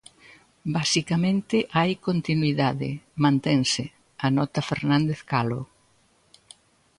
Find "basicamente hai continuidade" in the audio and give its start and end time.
0.75-2.89